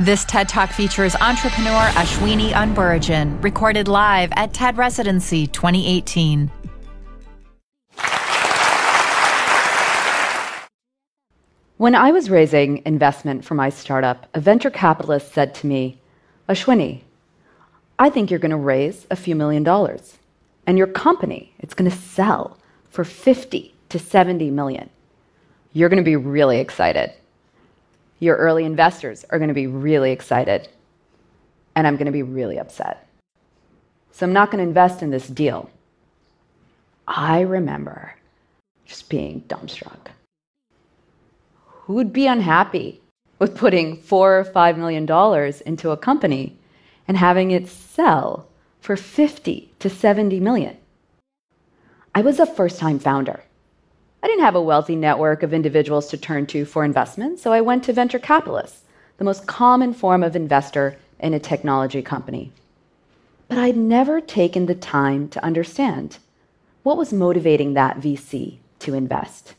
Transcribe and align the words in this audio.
This 0.00 0.24
TED 0.24 0.48
Talk 0.48 0.72
features 0.72 1.14
entrepreneur 1.14 1.82
Ashwini 1.92 2.50
Anburajan, 2.50 3.40
recorded 3.44 3.86
live 3.86 4.32
at 4.34 4.52
TED 4.52 4.76
Residency 4.76 5.46
2018. 5.46 6.50
When 11.76 11.94
I 11.94 12.10
was 12.10 12.28
raising 12.28 12.82
investment 12.84 13.44
for 13.44 13.54
my 13.54 13.70
startup, 13.70 14.26
a 14.34 14.40
venture 14.40 14.68
capitalist 14.68 15.32
said 15.32 15.54
to 15.54 15.68
me, 15.68 16.00
Ashwini, 16.48 17.02
I 17.96 18.10
think 18.10 18.32
you're 18.32 18.40
going 18.40 18.50
to 18.50 18.56
raise 18.56 19.06
a 19.12 19.16
few 19.16 19.36
million 19.36 19.62
dollars, 19.62 20.18
and 20.66 20.76
your 20.76 20.88
company, 20.88 21.52
it's 21.60 21.74
going 21.74 21.88
to 21.88 21.96
sell 21.96 22.58
for 22.90 23.04
50 23.04 23.72
to 23.90 23.98
70 24.00 24.50
million. 24.50 24.90
You're 25.72 25.88
going 25.88 26.02
to 26.02 26.04
be 26.04 26.16
really 26.16 26.58
excited. 26.58 27.12
Your 28.24 28.36
early 28.36 28.64
investors 28.64 29.22
are 29.28 29.38
going 29.38 29.48
to 29.48 29.54
be 29.54 29.66
really 29.66 30.10
excited, 30.10 30.70
and 31.74 31.86
I'm 31.86 31.96
going 31.96 32.06
to 32.06 32.10
be 32.10 32.22
really 32.22 32.58
upset. 32.58 33.06
So 34.12 34.24
I'm 34.24 34.32
not 34.32 34.50
going 34.50 34.64
to 34.64 34.68
invest 34.68 35.02
in 35.02 35.10
this 35.10 35.28
deal. 35.28 35.68
I 37.06 37.42
remember 37.42 38.14
just 38.86 39.10
being 39.10 39.42
dumbstruck. 39.42 40.08
Who'd 41.66 42.14
be 42.14 42.26
unhappy 42.26 43.02
with 43.38 43.58
putting 43.58 43.98
four 43.98 44.38
or 44.38 44.44
five 44.44 44.78
million 44.78 45.04
dollars 45.04 45.60
into 45.60 45.90
a 45.90 45.98
company 45.98 46.56
and 47.06 47.18
having 47.18 47.50
it 47.50 47.68
sell 47.68 48.48
for 48.80 48.96
50 48.96 49.70
to 49.80 49.90
70 49.90 50.40
million? 50.40 50.78
I 52.14 52.22
was 52.22 52.40
a 52.40 52.46
first 52.46 52.78
time 52.78 52.98
founder. 52.98 53.44
I 54.24 54.26
didn't 54.26 54.44
have 54.44 54.54
a 54.54 54.62
wealthy 54.62 54.96
network 54.96 55.42
of 55.42 55.52
individuals 55.52 56.08
to 56.08 56.16
turn 56.16 56.46
to 56.46 56.64
for 56.64 56.82
investment, 56.82 57.38
so 57.40 57.52
I 57.52 57.60
went 57.60 57.84
to 57.84 57.92
venture 57.92 58.18
capitalists, 58.18 58.80
the 59.18 59.24
most 59.24 59.46
common 59.46 59.92
form 59.92 60.22
of 60.22 60.34
investor 60.34 60.96
in 61.20 61.34
a 61.34 61.38
technology 61.38 62.00
company. 62.00 62.50
But 63.48 63.58
I'd 63.58 63.76
never 63.76 64.22
taken 64.22 64.64
the 64.64 64.74
time 64.74 65.28
to 65.28 65.44
understand 65.44 66.16
what 66.84 66.96
was 66.96 67.12
motivating 67.12 67.74
that 67.74 67.98
VC 67.98 68.56
to 68.78 68.94
invest. 68.94 69.56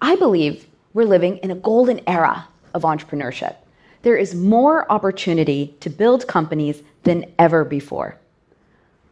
I 0.00 0.16
believe 0.16 0.66
we're 0.94 1.04
living 1.04 1.36
in 1.42 1.50
a 1.50 1.56
golden 1.56 2.00
era 2.06 2.48
of 2.72 2.84
entrepreneurship. 2.84 3.56
There 4.00 4.16
is 4.16 4.34
more 4.34 4.90
opportunity 4.90 5.76
to 5.80 5.90
build 5.90 6.26
companies 6.26 6.82
than 7.02 7.26
ever 7.38 7.66
before. 7.66 8.18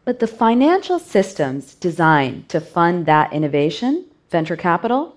But 0.05 0.19
the 0.19 0.27
financial 0.27 0.99
systems 0.99 1.77
designed 1.77 2.49
to 2.49 2.61
fund 2.61 3.07
that 3.07 3.33
innovation, 3.33 4.07
venture 4.31 4.57
capital, 4.57 5.17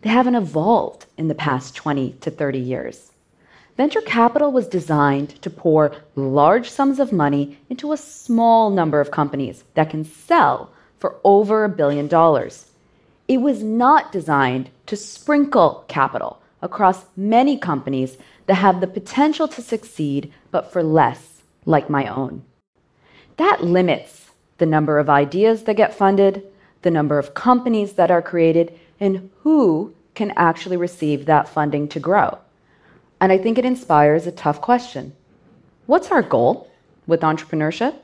they 0.00 0.08
haven't 0.08 0.36
evolved 0.36 1.04
in 1.18 1.28
the 1.28 1.34
past 1.34 1.74
20 1.76 2.12
to 2.22 2.30
30 2.30 2.58
years. 2.58 3.12
Venture 3.76 4.00
capital 4.00 4.52
was 4.52 4.68
designed 4.68 5.30
to 5.42 5.50
pour 5.50 5.94
large 6.14 6.70
sums 6.70 6.98
of 6.98 7.12
money 7.12 7.58
into 7.68 7.92
a 7.92 7.98
small 7.98 8.70
number 8.70 9.02
of 9.02 9.10
companies 9.10 9.64
that 9.74 9.90
can 9.90 10.04
sell 10.04 10.70
for 10.98 11.16
over 11.22 11.64
a 11.64 11.68
billion 11.68 12.08
dollars. 12.08 12.70
It 13.28 13.38
was 13.38 13.62
not 13.62 14.12
designed 14.12 14.70
to 14.86 14.96
sprinkle 14.96 15.84
capital 15.88 16.40
across 16.62 17.04
many 17.16 17.58
companies 17.58 18.16
that 18.46 18.54
have 18.54 18.80
the 18.80 18.86
potential 18.86 19.46
to 19.48 19.60
succeed, 19.60 20.32
but 20.50 20.72
for 20.72 20.82
less, 20.82 21.42
like 21.66 21.90
my 21.90 22.06
own. 22.06 22.44
That 23.36 23.64
limits 23.64 24.30
the 24.58 24.66
number 24.66 24.98
of 24.98 25.10
ideas 25.10 25.64
that 25.64 25.74
get 25.74 25.94
funded, 25.94 26.42
the 26.82 26.90
number 26.90 27.18
of 27.18 27.34
companies 27.34 27.94
that 27.94 28.10
are 28.10 28.22
created, 28.22 28.78
and 29.00 29.30
who 29.40 29.94
can 30.14 30.32
actually 30.36 30.76
receive 30.76 31.26
that 31.26 31.48
funding 31.48 31.88
to 31.88 32.00
grow. 32.00 32.38
And 33.20 33.32
I 33.32 33.38
think 33.38 33.58
it 33.58 33.64
inspires 33.64 34.26
a 34.26 34.32
tough 34.32 34.60
question 34.60 35.12
What's 35.86 36.10
our 36.10 36.22
goal 36.22 36.70
with 37.06 37.20
entrepreneurship? 37.20 37.94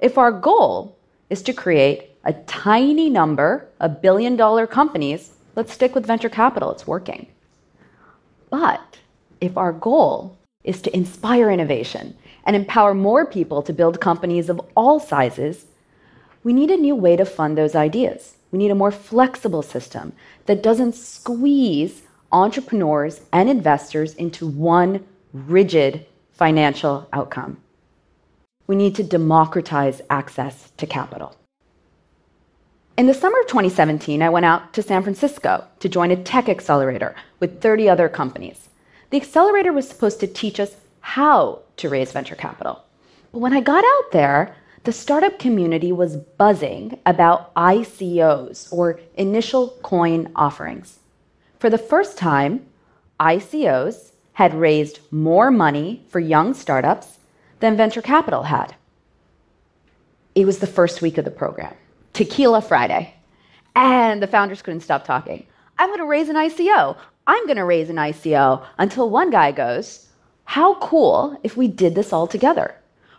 If 0.00 0.18
our 0.18 0.32
goal 0.32 0.96
is 1.30 1.42
to 1.42 1.52
create 1.52 2.10
a 2.24 2.32
tiny 2.32 3.08
number 3.08 3.68
of 3.80 4.02
billion 4.02 4.36
dollar 4.36 4.66
companies, 4.66 5.30
let's 5.56 5.72
stick 5.72 5.94
with 5.94 6.06
venture 6.06 6.28
capital, 6.28 6.70
it's 6.70 6.86
working. 6.86 7.26
But 8.50 8.98
if 9.40 9.56
our 9.56 9.72
goal 9.72 10.36
is 10.62 10.82
to 10.82 10.96
inspire 10.96 11.50
innovation 11.50 12.16
and 12.44 12.54
empower 12.54 12.94
more 12.94 13.26
people 13.26 13.62
to 13.62 13.72
build 13.72 14.00
companies 14.00 14.48
of 14.48 14.60
all 14.76 15.00
sizes, 15.00 15.66
we 16.42 16.52
need 16.52 16.70
a 16.70 16.76
new 16.76 16.94
way 16.94 17.16
to 17.16 17.24
fund 17.24 17.56
those 17.56 17.74
ideas. 17.74 18.34
We 18.50 18.58
need 18.58 18.70
a 18.70 18.76
more 18.76 18.92
flexible 18.92 19.62
system 19.62 20.12
that 20.46 20.62
doesn't 20.62 20.94
squeeze 20.94 22.02
entrepreneurs 22.30 23.20
and 23.32 23.48
investors 23.48 24.14
into 24.14 24.46
one 24.46 25.04
rigid 25.32 26.06
financial 26.32 27.08
outcome. 27.12 27.58
We 28.66 28.76
need 28.76 28.94
to 28.96 29.02
democratize 29.02 30.00
access 30.10 30.70
to 30.76 30.86
capital. 30.86 31.36
In 32.96 33.06
the 33.06 33.14
summer 33.14 33.40
of 33.40 33.48
2017, 33.48 34.22
I 34.22 34.28
went 34.28 34.46
out 34.46 34.72
to 34.74 34.82
San 34.82 35.02
Francisco 35.02 35.64
to 35.80 35.88
join 35.88 36.12
a 36.12 36.22
tech 36.22 36.48
accelerator 36.48 37.16
with 37.40 37.60
30 37.60 37.88
other 37.88 38.08
companies. 38.08 38.68
The 39.10 39.16
accelerator 39.16 39.72
was 39.72 39.88
supposed 39.88 40.20
to 40.20 40.26
teach 40.26 40.60
us 40.60 40.76
how 41.14 41.62
to 41.76 41.88
raise 41.88 42.10
venture 42.10 42.34
capital. 42.34 42.82
But 43.30 43.38
when 43.38 43.52
I 43.52 43.60
got 43.60 43.84
out 43.84 44.10
there, 44.10 44.56
the 44.82 44.90
startup 44.90 45.38
community 45.38 45.92
was 45.92 46.16
buzzing 46.16 46.98
about 47.06 47.54
ICOs 47.54 48.72
or 48.72 48.98
initial 49.14 49.78
coin 49.84 50.32
offerings. 50.34 50.98
For 51.60 51.70
the 51.70 51.78
first 51.78 52.18
time, 52.18 52.66
ICOs 53.20 54.10
had 54.32 54.54
raised 54.54 54.98
more 55.12 55.52
money 55.52 56.04
for 56.08 56.18
young 56.18 56.52
startups 56.52 57.20
than 57.60 57.76
venture 57.76 58.02
capital 58.02 58.42
had. 58.42 58.74
It 60.34 60.46
was 60.46 60.58
the 60.58 60.66
first 60.66 61.00
week 61.00 61.16
of 61.16 61.24
the 61.24 61.30
program, 61.30 61.76
Tequila 62.12 62.60
Friday, 62.60 63.14
and 63.76 64.20
the 64.20 64.26
founders 64.26 64.62
couldn't 64.62 64.80
stop 64.80 65.04
talking. 65.04 65.46
I'm 65.78 65.90
going 65.90 66.00
to 66.00 66.06
raise 66.06 66.28
an 66.28 66.34
ICO. 66.34 66.96
I'm 67.28 67.46
going 67.46 67.58
to 67.58 67.64
raise 67.64 67.88
an 67.88 67.96
ICO 67.96 68.66
until 68.78 69.08
one 69.08 69.30
guy 69.30 69.52
goes, 69.52 70.08
how 70.44 70.74
cool 70.76 71.38
if 71.42 71.56
we 71.56 71.68
did 71.68 71.94
this 71.94 72.12
all 72.12 72.26
together? 72.26 72.74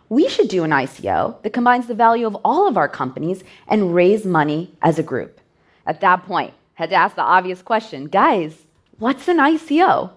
We 0.08 0.28
should 0.28 0.48
do 0.48 0.64
an 0.64 0.70
ICO 0.70 1.42
that 1.42 1.52
combines 1.52 1.86
the 1.86 1.94
value 1.94 2.26
of 2.26 2.36
all 2.44 2.68
of 2.68 2.76
our 2.76 2.88
companies 2.88 3.42
and 3.66 3.94
raise 3.94 4.24
money 4.24 4.72
as 4.80 4.98
a 4.98 5.02
group. 5.02 5.40
At 5.84 6.00
that 6.00 6.24
point, 6.24 6.54
I 6.78 6.82
had 6.82 6.90
to 6.90 6.96
ask 6.96 7.16
the 7.16 7.22
obvious 7.22 7.62
question 7.62 8.06
guys, 8.06 8.54
what's 8.98 9.28
an 9.28 9.38
ICO? 9.38 10.10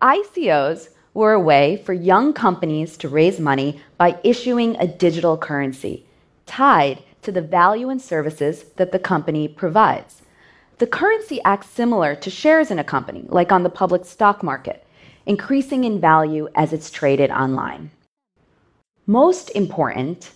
ICOs 0.00 0.88
were 1.12 1.32
a 1.32 1.40
way 1.40 1.82
for 1.84 1.92
young 1.92 2.32
companies 2.32 2.96
to 2.96 3.08
raise 3.08 3.38
money 3.38 3.80
by 3.98 4.18
issuing 4.24 4.76
a 4.76 4.86
digital 4.86 5.36
currency 5.36 6.06
tied 6.46 7.02
to 7.22 7.30
the 7.30 7.42
value 7.42 7.90
and 7.90 8.00
services 8.00 8.64
that 8.76 8.92
the 8.92 8.98
company 8.98 9.46
provides. 9.46 10.22
The 10.78 10.86
currency 10.86 11.40
acts 11.44 11.68
similar 11.68 12.14
to 12.14 12.30
shares 12.30 12.70
in 12.70 12.78
a 12.78 12.84
company, 12.84 13.26
like 13.28 13.52
on 13.52 13.62
the 13.62 13.68
public 13.68 14.06
stock 14.06 14.42
market 14.42 14.86
increasing 15.26 15.84
in 15.84 16.00
value 16.00 16.48
as 16.54 16.72
it's 16.72 16.90
traded 16.90 17.30
online. 17.30 17.90
Most 19.06 19.50
important, 19.50 20.30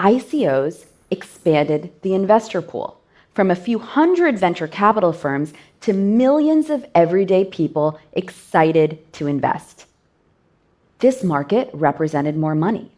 ICOs 0.00 0.86
expanded 1.10 1.92
the 2.02 2.14
investor 2.14 2.62
pool 2.62 3.00
from 3.34 3.50
a 3.50 3.56
few 3.56 3.78
hundred 3.78 4.38
venture 4.38 4.68
capital 4.68 5.12
firms 5.12 5.52
to 5.80 5.92
millions 5.92 6.70
of 6.70 6.86
everyday 6.94 7.44
people 7.44 7.98
excited 8.12 8.98
to 9.12 9.26
invest. 9.26 9.86
This 10.98 11.24
market 11.24 11.70
represented 11.72 12.36
more 12.36 12.54
money. 12.54 12.90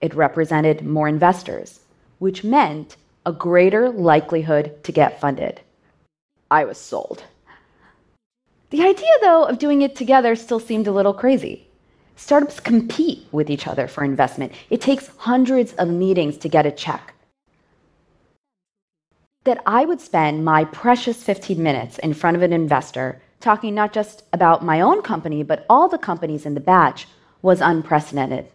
It 0.00 0.14
represented 0.14 0.84
more 0.84 1.08
investors, 1.08 1.80
which 2.18 2.42
meant 2.42 2.96
a 3.24 3.32
greater 3.32 3.90
likelihood 3.90 4.82
to 4.84 4.92
get 4.92 5.20
funded. 5.20 5.60
I 6.50 6.64
was 6.64 6.78
sold. 6.78 7.24
The 8.70 8.82
idea, 8.82 9.10
though, 9.20 9.44
of 9.44 9.58
doing 9.58 9.82
it 9.82 9.96
together 9.96 10.36
still 10.36 10.60
seemed 10.60 10.86
a 10.86 10.92
little 10.92 11.12
crazy. 11.12 11.66
Startups 12.14 12.60
compete 12.60 13.26
with 13.32 13.50
each 13.50 13.66
other 13.66 13.88
for 13.88 14.04
investment. 14.04 14.52
It 14.70 14.80
takes 14.80 15.10
hundreds 15.16 15.72
of 15.72 15.88
meetings 15.88 16.36
to 16.38 16.48
get 16.48 16.66
a 16.66 16.70
check. 16.70 17.14
That 19.44 19.60
I 19.66 19.84
would 19.84 20.00
spend 20.00 20.44
my 20.44 20.64
precious 20.64 21.22
15 21.24 21.60
minutes 21.60 21.98
in 21.98 22.14
front 22.14 22.36
of 22.36 22.42
an 22.42 22.52
investor 22.52 23.20
talking 23.40 23.74
not 23.74 23.92
just 23.92 24.22
about 24.32 24.64
my 24.64 24.80
own 24.80 25.02
company, 25.02 25.42
but 25.42 25.66
all 25.68 25.88
the 25.88 25.98
companies 25.98 26.46
in 26.46 26.54
the 26.54 26.60
batch 26.60 27.08
was 27.42 27.60
unprecedented. 27.60 28.46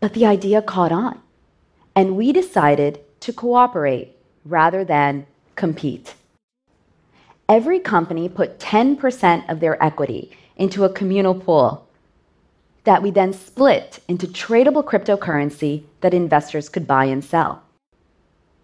But 0.00 0.14
the 0.14 0.26
idea 0.26 0.62
caught 0.62 0.92
on, 0.92 1.20
and 1.94 2.16
we 2.16 2.32
decided 2.32 3.00
to 3.20 3.32
cooperate 3.32 4.16
rather 4.44 4.84
than 4.84 5.26
compete 5.54 6.14
every 7.48 7.78
company 7.78 8.28
put 8.28 8.58
10% 8.58 9.48
of 9.48 9.60
their 9.60 9.82
equity 9.82 10.36
into 10.56 10.84
a 10.84 10.92
communal 10.92 11.34
pool 11.34 11.86
that 12.84 13.02
we 13.02 13.10
then 13.10 13.32
split 13.32 14.00
into 14.08 14.26
tradable 14.26 14.84
cryptocurrency 14.84 15.82
that 16.00 16.14
investors 16.14 16.68
could 16.68 16.86
buy 16.86 17.04
and 17.04 17.24
sell. 17.24 17.62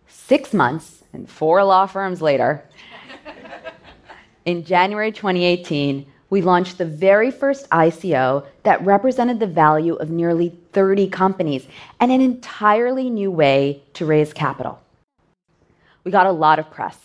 Six 0.07 0.53
months 0.55 1.03
and 1.13 1.29
four 1.29 1.63
law 1.65 1.87
firms 1.87 2.23
later, 2.23 2.65
in 4.45 4.65
January 4.65 5.13
2018, 5.13 6.07
we 6.31 6.41
launched 6.41 6.79
the 6.79 6.87
very 6.87 7.31
first 7.31 7.69
ICO 7.71 8.47
that 8.63 8.85
represented 8.85 9.39
the 9.39 9.47
value 9.47 9.95
of 9.97 10.11
nearly 10.11 10.57
30 10.73 11.09
companies 11.09 11.67
and 12.01 12.11
an 12.11 12.21
entirely 12.21 13.11
new 13.11 13.31
way 13.31 13.83
to 13.95 14.07
raise 14.07 14.33
capital. 14.33 14.81
We 16.05 16.11
got 16.11 16.27
a 16.27 16.33
lot 16.33 16.59
of 16.59 16.71
press. 16.71 16.97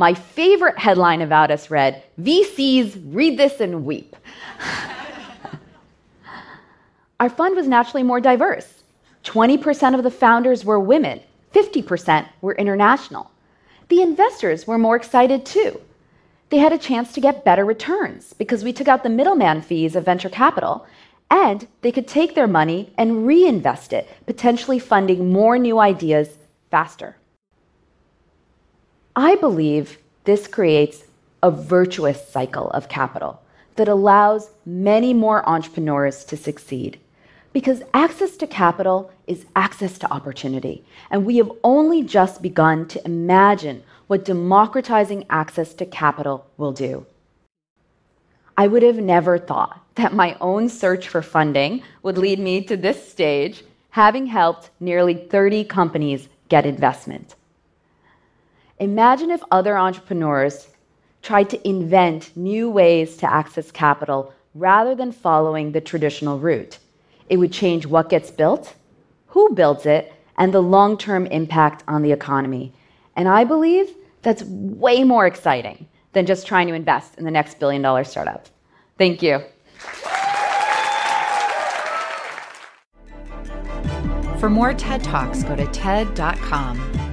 My 0.00 0.14
favorite 0.14 0.78
headline 0.78 1.20
about 1.20 1.50
us 1.50 1.70
read 1.70 2.02
VCs 2.18 3.14
read 3.14 3.38
this 3.38 3.60
and 3.60 3.84
weep. 3.84 4.16
Our 7.20 7.28
fund 7.28 7.54
was 7.54 7.68
naturally 7.68 8.02
more 8.02 8.18
diverse. 8.18 8.82
20% 9.24 9.94
of 9.94 10.02
the 10.02 10.10
founders 10.10 10.64
were 10.64 10.80
women, 10.80 11.20
50% 11.54 12.26
were 12.40 12.54
international. 12.54 13.30
The 13.90 14.00
investors 14.00 14.66
were 14.66 14.78
more 14.78 14.96
excited 14.96 15.44
too 15.44 15.78
they 16.48 16.58
had 16.58 16.72
a 16.72 16.78
chance 16.78 17.12
to 17.12 17.20
get 17.20 17.44
better 17.44 17.64
returns 17.64 18.32
because 18.32 18.64
we 18.64 18.72
took 18.72 18.88
out 18.88 19.02
the 19.02 19.16
middleman 19.18 19.62
fees 19.62 19.94
of 19.94 20.04
venture 20.04 20.30
capital 20.30 20.86
and 21.30 21.68
they 21.82 21.92
could 21.92 22.08
take 22.08 22.34
their 22.34 22.48
money 22.48 22.92
and 22.98 23.26
reinvest 23.26 23.92
it, 23.92 24.08
potentially 24.26 24.80
funding 24.80 25.30
more 25.30 25.58
new 25.58 25.78
ideas 25.78 26.30
faster. 26.70 27.16
I 29.16 29.34
believe 29.36 29.98
this 30.24 30.46
creates 30.46 31.04
a 31.42 31.50
virtuous 31.50 32.28
cycle 32.28 32.70
of 32.70 32.88
capital 32.88 33.40
that 33.74 33.88
allows 33.88 34.50
many 34.64 35.12
more 35.12 35.48
entrepreneurs 35.48 36.24
to 36.26 36.36
succeed. 36.36 37.00
Because 37.52 37.82
access 37.92 38.36
to 38.36 38.46
capital 38.46 39.10
is 39.26 39.46
access 39.56 39.98
to 39.98 40.12
opportunity. 40.12 40.84
And 41.10 41.26
we 41.26 41.38
have 41.38 41.50
only 41.64 42.04
just 42.04 42.40
begun 42.40 42.86
to 42.88 43.04
imagine 43.04 43.82
what 44.06 44.24
democratizing 44.24 45.26
access 45.28 45.74
to 45.74 45.86
capital 45.86 46.46
will 46.56 46.72
do. 46.72 47.06
I 48.56 48.68
would 48.68 48.84
have 48.84 48.98
never 48.98 49.38
thought 49.38 49.84
that 49.96 50.12
my 50.12 50.36
own 50.40 50.68
search 50.68 51.08
for 51.08 51.22
funding 51.22 51.82
would 52.04 52.18
lead 52.18 52.38
me 52.38 52.62
to 52.64 52.76
this 52.76 53.10
stage, 53.10 53.64
having 53.90 54.26
helped 54.26 54.70
nearly 54.78 55.14
30 55.14 55.64
companies 55.64 56.28
get 56.48 56.64
investment. 56.64 57.34
Imagine 58.80 59.30
if 59.30 59.42
other 59.50 59.76
entrepreneurs 59.76 60.68
tried 61.20 61.50
to 61.50 61.68
invent 61.68 62.34
new 62.34 62.70
ways 62.70 63.18
to 63.18 63.30
access 63.30 63.70
capital 63.70 64.32
rather 64.54 64.94
than 64.94 65.12
following 65.12 65.72
the 65.72 65.82
traditional 65.82 66.38
route. 66.38 66.78
It 67.28 67.36
would 67.36 67.52
change 67.52 67.84
what 67.84 68.08
gets 68.08 68.30
built, 68.30 68.74
who 69.26 69.52
builds 69.54 69.84
it, 69.84 70.14
and 70.38 70.54
the 70.54 70.62
long 70.62 70.96
term 70.96 71.26
impact 71.26 71.84
on 71.86 72.00
the 72.00 72.10
economy. 72.10 72.72
And 73.16 73.28
I 73.28 73.44
believe 73.44 73.94
that's 74.22 74.42
way 74.44 75.04
more 75.04 75.26
exciting 75.26 75.86
than 76.14 76.24
just 76.24 76.46
trying 76.46 76.66
to 76.68 76.74
invest 76.74 77.18
in 77.18 77.26
the 77.26 77.30
next 77.30 77.60
billion 77.60 77.82
dollar 77.82 78.02
startup. 78.02 78.48
Thank 78.96 79.22
you. 79.22 79.40
For 84.38 84.48
more 84.48 84.72
TED 84.72 85.04
Talks, 85.04 85.44
go 85.44 85.54
to 85.54 85.66
TED.com. 85.66 87.09